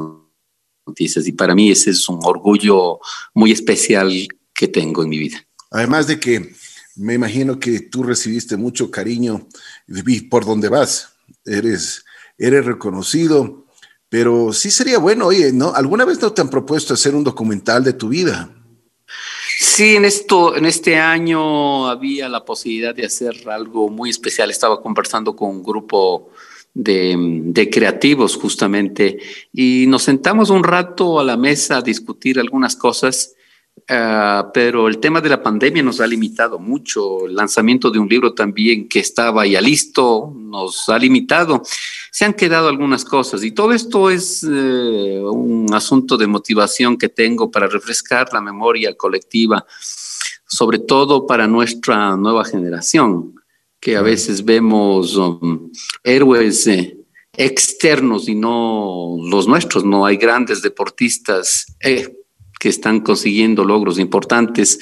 [0.86, 3.00] noticias y para mí ese es un orgullo
[3.34, 4.10] muy especial
[4.54, 5.44] que tengo en mi vida.
[5.70, 6.54] Además de que
[6.96, 9.46] me imagino que tú recibiste mucho cariño
[10.30, 12.04] por donde vas, eres,
[12.38, 13.59] eres reconocido
[14.10, 15.72] pero sí sería bueno, oye, ¿no?
[15.74, 18.50] ¿Alguna vez no te han propuesto hacer un documental de tu vida?
[19.58, 24.50] Sí, en esto, en este año había la posibilidad de hacer algo muy especial.
[24.50, 26.30] Estaba conversando con un grupo
[26.74, 29.18] de, creativos justamente
[29.52, 33.34] y nos sentamos un rato a la mesa a discutir algunas cosas
[33.88, 37.26] Ah, pero el tema de la pandemia nos ha limitado mucho.
[37.26, 41.62] El lanzamiento de un libro también que estaba ya listo nos ha limitado.
[42.10, 47.08] Se han quedado algunas cosas y todo esto es eh, un asunto de motivación que
[47.08, 49.64] tengo para refrescar la memoria colectiva,
[50.46, 53.34] sobre todo para nuestra nueva generación,
[53.78, 55.70] que a veces vemos um,
[56.02, 56.66] héroes.
[56.66, 56.96] Eh,
[57.36, 62.16] externos y no los nuestros, no hay grandes deportistas eh,
[62.58, 64.78] que están consiguiendo logros importantes,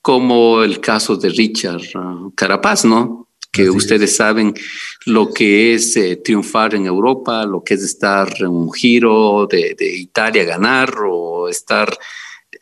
[0.00, 3.25] como el caso de Richard uh, Carapaz, ¿no?
[3.56, 4.54] Que ustedes saben
[5.06, 9.74] lo que es eh, triunfar en Europa, lo que es estar en un giro de,
[9.80, 11.96] Italia, ganar o estar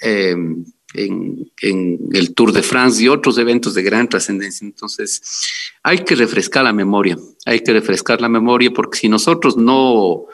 [0.01, 0.65] em,
[0.95, 4.65] en, en, el Tour de France y otros eventos de gran trascendencia.
[4.65, 5.21] Entonces,
[5.83, 10.27] hay que refrescar la memoria, hay que refrescar la memoria porque si nosotros no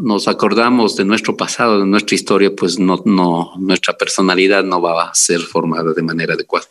[0.00, 5.10] nos acordamos de nuestro pasado, de nuestra historia, pues no, no, nuestra personalidad no va
[5.10, 6.66] a ser formada de manera adecuada.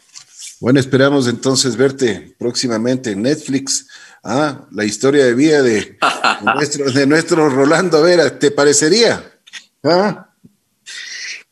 [0.59, 3.87] Bueno, esperamos entonces verte próximamente en Netflix.
[4.23, 5.97] Ah, la historia de vida de,
[6.55, 9.23] nuestro, de nuestro Rolando Vera, ¿te parecería?
[9.83, 10.25] ¿Ah?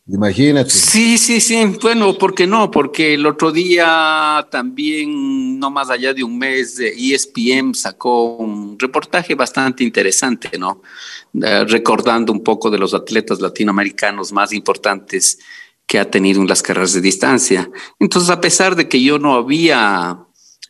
[0.10, 0.70] Imagínate.
[0.70, 1.78] Sí, sí, sí.
[1.82, 2.72] Bueno, ¿por qué no?
[2.72, 9.36] Porque el otro día también, no más allá de un mes, ESPN sacó un reportaje
[9.36, 10.82] bastante interesante, ¿no?
[11.42, 15.40] Eh, recordando un poco de los atletas latinoamericanos más importantes
[15.88, 17.72] que ha tenido en las carreras de distancia.
[18.00, 20.28] Entonces, a pesar de que yo no había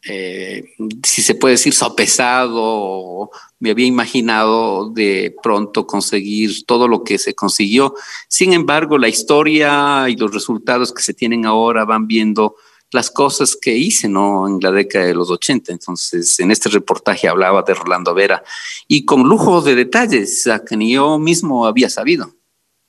[0.10, 0.64] eh,
[1.04, 7.34] si se puede decir, sopesado, me había imaginado de pronto conseguir todo lo que se
[7.34, 7.94] consiguió.
[8.30, 12.56] Sin embargo, la historia y los resultados que se tienen ahora van viendo
[12.92, 14.48] las cosas que hice ¿no?
[14.48, 15.74] en la década de los 80.
[15.74, 18.44] Entonces, en este reportaje hablaba de Rolando Vera
[18.88, 22.37] y con lujo de detalles que ni yo mismo había sabido.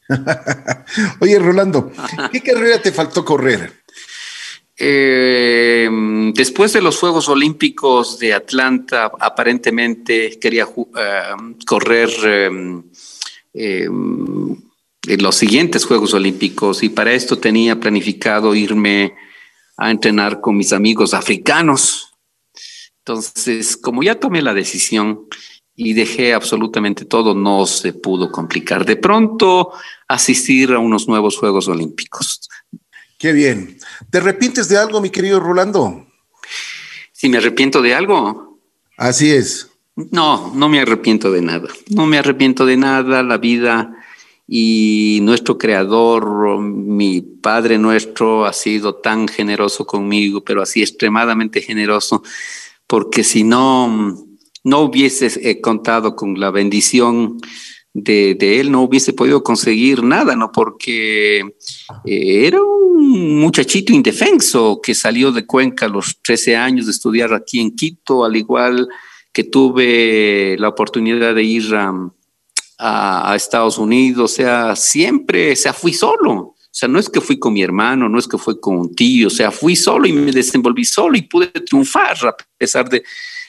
[1.21, 1.93] Oye, Rolando,
[2.33, 3.73] ¿qué carrera te faltó correr?
[4.81, 5.89] Eh,
[6.35, 11.23] después de los Juegos Olímpicos de Atlanta, aparentemente quería eh,
[11.67, 12.83] correr em,
[13.53, 14.57] em,
[15.07, 19.15] en los siguientes Juegos Olímpicos y para esto tenía planificado irme
[19.77, 22.13] a entrenar con mis amigos africanos.
[22.99, 25.27] Entonces, como ya tomé la decisión
[25.81, 28.85] y dejé absolutamente todo, no se pudo complicar.
[28.85, 29.71] De pronto,
[30.09, 32.49] asistir a unos nuevos Juegos Olímpicos.
[33.17, 33.79] Qué bien.
[34.11, 36.05] ¿Te arrepientes de algo, mi querido Rolando?
[37.13, 38.59] Si me arrepiento de algo.
[38.97, 39.71] Así es.
[39.95, 41.69] No, no me arrepiento de nada.
[41.91, 43.23] No me arrepiento de nada.
[43.23, 43.95] La vida
[44.49, 52.25] y nuestro creador, mi Padre nuestro, ha sido tan generoso conmigo, pero así extremadamente generoso,
[52.89, 54.28] porque si no,
[54.69, 57.39] no hubiese contado con la bendición
[58.05, 60.53] de, él no hubiese podido conseguir nada, ¿no?
[60.53, 66.93] Porque eh, era un muchachito indefenso que salió de Cuenca a los 13 años de
[66.93, 68.89] estudiar aquí en Quito, al igual
[69.33, 72.13] que tuve la oportunidad de ir a,
[73.35, 76.33] Estados Unidos, o sea, siempre, o sea, fui solo.
[76.33, 78.95] O sea, no es que fui con mi hermano, no es que fui con un
[78.95, 83.03] tío, o sea, fui solo y me desenvolví solo y pude triunfar a pesar de,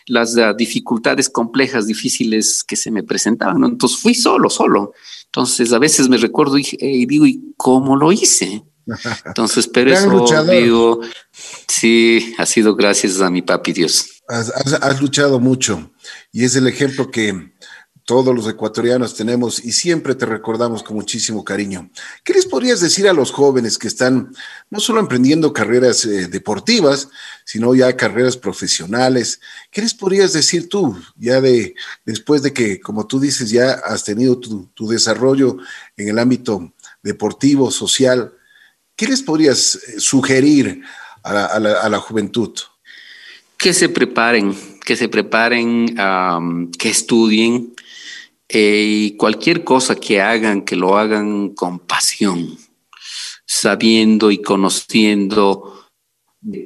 [0.09, 3.63] las uh, dificultades complejas, difíciles que se me presentaban.
[3.63, 4.93] Entonces fui solo, solo.
[5.25, 8.63] Entonces a veces me recuerdo y, digo, ¿y cómo lo hice?
[9.25, 11.01] Entonces, pero eso digo,
[11.67, 14.23] sí, ha sido gracias a mi papi Dios.
[14.27, 15.91] has, luchado mucho
[16.31, 17.53] y es el ejemplo que
[18.09, 21.91] todos los ecuatorianos tenemos y siempre te recordamos con muchísimo cariño.
[22.23, 24.33] ¿Qué les podrías decir a los jóvenes que están
[24.71, 27.09] no solo emprendiendo carreras eh, deportivas,
[27.45, 29.39] sino ya carreras profesionales?
[29.69, 34.03] ¿Qué les podrías decir tú, ya de después de que, como tú dices, ya has
[34.03, 35.57] tenido tu, desarrollo
[35.95, 38.33] en el ámbito deportivo, social?
[38.95, 40.81] ¿Qué les podrías eh, sugerir
[41.21, 42.57] a la, juventud?
[43.55, 45.95] Que se preparen, que se preparen,
[46.75, 47.75] que estudien,
[48.49, 52.57] eh, y cualquier cosa que hagan, que lo hagan con pasión,
[53.45, 55.87] sabiendo y conociendo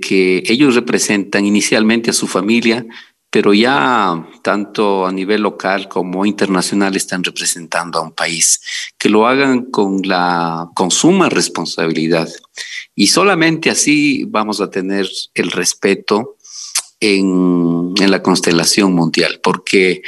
[0.02, 2.86] que ellos representan inicialmente a su familia,
[3.30, 8.62] pero ya tanto a nivel local como internacional están representando a un país,
[8.98, 12.30] que lo hagan con la con suma responsabilidad.
[12.96, 16.38] Y solamente así vamos a tener el respeto
[17.04, 20.02] en, la constelación mundial, porque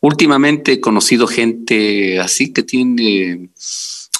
[0.00, 3.50] últimamente he conocido gente así que tiene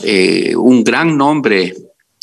[0.04, 1.74] eh, un gran nombre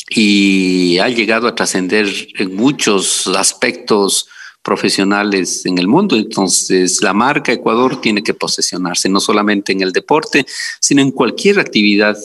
[0.08, 2.08] y ha llegado a trascender
[2.38, 4.28] en muchos aspectos
[4.62, 6.16] profesionales en el mundo.
[6.16, 10.46] Entonces, la marca Ecuador tiene que posesionarse no solamente en el deporte,
[10.80, 12.16] sino en cualquier actividad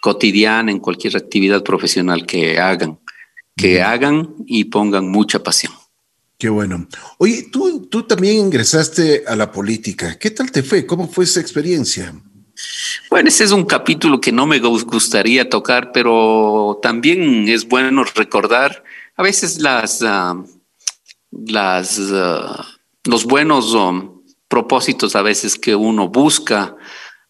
[0.00, 2.98] cotidiana, en cualquier actividad profesional que hagan,
[3.56, 5.72] que hagan y pongan mucha pasión.
[6.42, 6.88] Qué bueno.
[7.18, 10.18] Oye, tú, tú también ingresaste a la política.
[10.18, 10.84] ¿Qué tal te fue?
[10.84, 12.12] ¿Cómo fue esa experiencia?
[13.10, 18.82] Bueno, ese es un capítulo que no me gustaría tocar, pero también es bueno recordar
[19.14, 20.34] a veces las, ah,
[21.30, 22.66] las, ah,
[23.04, 26.74] los buenos um, propósitos a veces que uno busca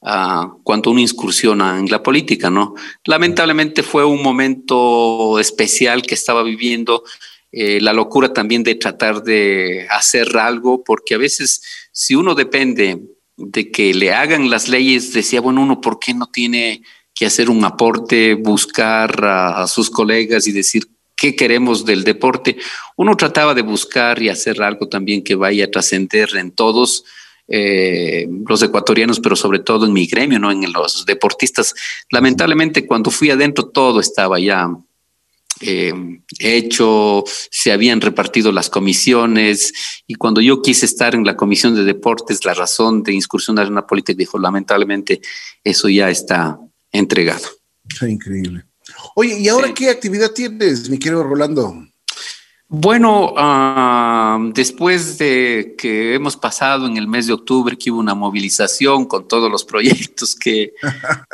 [0.00, 2.76] uh, cuando uno incursiona en la política, ¿no?
[3.04, 7.04] Lamentablemente fue un momento especial que estaba viviendo
[7.52, 13.02] eh, la locura también de tratar de hacer algo, porque a veces si uno depende
[13.36, 16.82] de que le hagan las leyes, decía, bueno, uno, ¿por qué no tiene
[17.14, 20.84] que hacer un aporte, buscar a, sus colegas y decir
[21.14, 22.56] qué queremos del deporte?
[22.96, 27.04] Uno trataba de buscar y hacer algo también que vaya a trascender en todos.
[27.48, 30.50] eh, los ecuatorianos, pero sobre todo en mi gremio, ¿no?
[30.50, 31.74] En los deportistas.
[32.10, 34.70] Lamentablemente, cuando fui adentro, todo estaba ya
[35.62, 35.94] eh,
[36.38, 39.72] hecho, se habían repartido las comisiones
[40.06, 43.76] y cuando yo quise estar en la comisión de deportes, la razón de incursionar en
[43.76, 45.20] la política dijo, lamentablemente,
[45.64, 46.58] eso ya está
[46.90, 47.48] entregado.
[48.06, 48.64] increíble.
[49.14, 51.86] Oye, ¿y ahora qué actividad tienes, mi querido Rolando?
[52.74, 58.14] Bueno, ah, después de que hemos pasado en el mes de octubre, que hubo una
[58.14, 60.72] movilización con todos los proyectos que,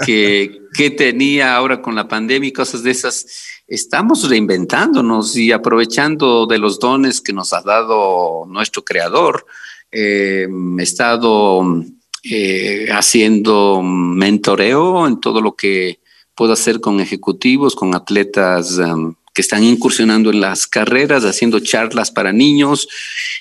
[0.05, 3.25] que, tenía ahora con la pandemia y cosas de esas,
[3.69, 9.47] estamos reinventándonos y aprovechando de los dones que nos ha dado nuestro creador.
[9.93, 10.49] Eh,
[10.79, 11.63] he estado
[12.25, 16.01] eh, haciendo mentoreo en todo lo que
[16.35, 18.79] puedo hacer con ejecutivos, con atletas.
[18.79, 22.89] Um, que están incursionando en las carreras, haciendo charlas para niños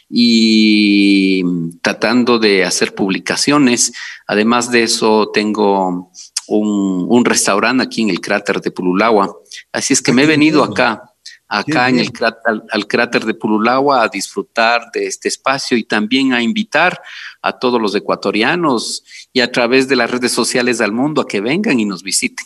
[0.07, 1.43] y
[1.81, 3.93] tratando de hacer publicaciones.
[4.27, 6.11] Además de eso, tengo
[6.47, 9.35] un, restaurante aquí en el cráter de Pululagua.
[9.71, 11.13] Así es que me he venido acá,
[11.47, 16.33] acá en el cráter, al, cráter de Pululagua a disfrutar de este espacio y también
[16.33, 17.01] a invitar
[17.41, 21.41] a todos los ecuatorianos y a través de las redes sociales del mundo a que
[21.41, 22.45] vengan y nos visiten.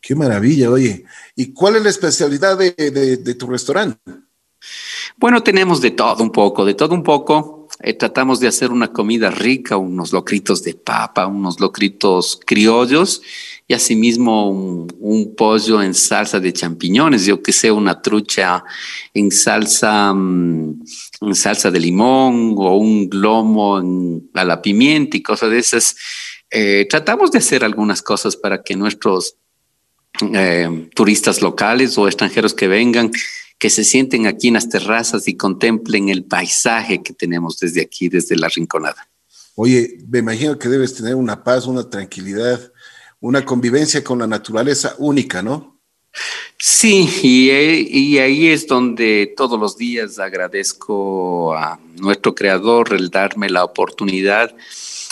[0.00, 1.04] Qué maravilla, oye.
[1.36, 3.98] ¿Y cuál es la especialidad de, tu restaurante?
[5.16, 7.68] Bueno, tenemos de todo un poco, de todo un poco.
[7.82, 13.22] Eh, tratamos de hacer una comida rica, unos locritos de papa, unos locritos criollos
[13.66, 18.64] y asimismo un, pollo en salsa de champiñones, yo que sé, una trucha
[19.14, 20.82] en salsa, mm,
[21.20, 23.76] en salsa de limón o un glomo
[24.34, 25.96] a la pimienta y cosas de esas.
[26.50, 29.36] Eh, tratamos de hacer algunas cosas para que nuestros
[30.34, 33.10] eh, turistas locales o extranjeros que vengan,
[33.60, 38.08] que se sienten aquí en las terrazas y contemplen el paisaje que tenemos desde aquí,
[38.08, 39.08] desde la Rinconada.
[39.54, 42.72] Oye, me imagino que debes tener una paz, una tranquilidad,
[43.20, 45.78] una convivencia con la naturaleza única, ¿no?
[46.58, 53.48] Sí, y, y, ahí es donde todos los días agradezco a nuestro creador el darme
[53.48, 54.56] la oportunidad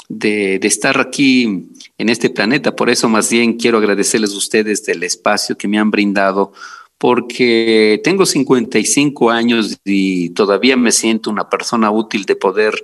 [0.09, 1.69] de, estar aquí
[1.99, 2.75] en este planeta.
[2.75, 6.53] Por eso más bien quiero agradecerles a ustedes del espacio que me han brindado,
[6.99, 12.75] porque tengo 55 años y todavía me siento una persona útil de poder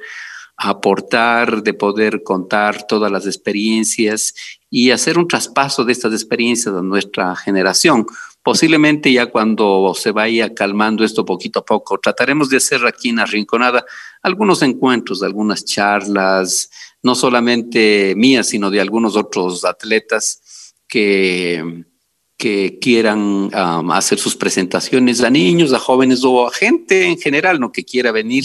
[0.56, 4.34] aportar, de poder contar todas las experiencias
[4.70, 8.06] y hacer un traspaso de estas experiencias a nuestra generación.
[8.42, 13.18] Posiblemente ya cuando se vaya calmando esto poquito a poco, trataremos de hacer aquí en
[13.18, 13.84] Arrinconada
[14.22, 16.70] algunos encuentros, algunas charlas,
[17.02, 21.84] no solamente mías, sino de algunos otros atletas que,
[22.36, 23.18] que quieran
[23.54, 27.70] um, hacer sus presentaciones a niños, a jóvenes o a gente en general, ¿no?
[27.70, 28.44] Que quiera venir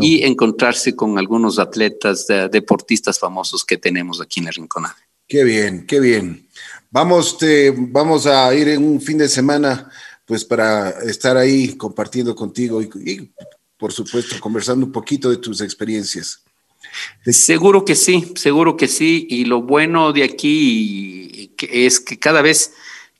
[0.00, 4.96] y encontrarse con algunos atletas, deportistas famosos que tenemos aquí en la Rinconada.
[5.26, 6.46] Qué bien, qué bien.
[6.90, 7.38] Vamos,
[7.76, 9.90] vamos a ir en un fin de semana,
[10.26, 13.30] pues para estar ahí compartiendo contigo y
[13.78, 16.42] por supuesto, conversando un poquito de tus experiencias.
[17.26, 19.26] Seguro que sí, seguro que sí.
[19.28, 22.72] Y lo bueno de aquí es que cada vez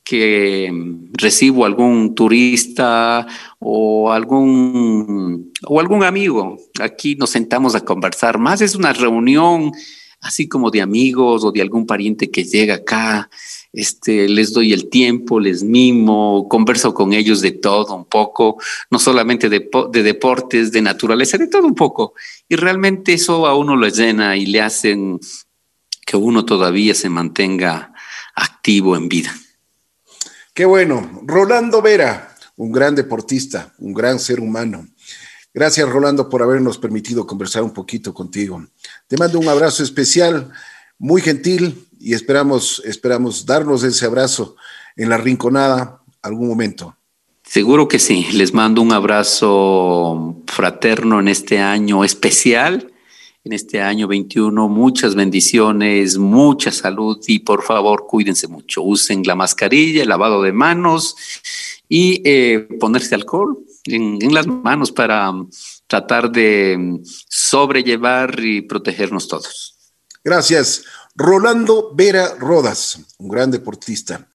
[0.04, 0.70] que
[1.12, 3.26] recibo algún turista
[3.58, 8.38] o algún, o algún amigo, aquí nos sentamos a conversar.
[8.38, 9.72] Más es una reunión
[10.20, 13.30] así como de amigos o de algún pariente que llega acá
[13.74, 18.56] este, les doy el tiempo, les mimo, converso con ellos de todo un poco,
[18.90, 19.68] no solamente de,
[20.02, 22.14] deportes, de naturaleza, de todo un poco.
[22.48, 25.18] Y realmente eso a uno lo llena y le hacen
[26.06, 27.92] que uno todavía se mantenga
[28.36, 29.34] activo en vida.
[30.54, 31.20] Qué bueno.
[31.24, 34.86] Rolando Vera, un gran deportista, un gran ser humano.
[35.52, 38.64] Gracias, Rolando, por habernos permitido conversar un poquito contigo.
[39.08, 40.52] Te mando un abrazo especial,
[40.96, 44.54] muy gentil, y esperamos, esperamos darnos ese abrazo
[44.94, 46.96] en la rinconada algún momento.
[47.42, 48.28] Seguro que sí.
[48.32, 52.93] Les mando un abrazo fraterno en este año especial,
[53.44, 54.68] en este año 21.
[54.68, 58.82] Muchas bendiciones, mucha salud y por favor cuídense mucho.
[58.82, 61.14] Usen la mascarilla, el lavado de manos
[61.88, 65.32] y eh, ponerse alcohol en, en las manos para
[65.86, 69.76] tratar de sobrellevar y protegernos todos.
[70.24, 70.84] Gracias.
[71.14, 74.20] Rolando Vera Rodas, un gran deportista.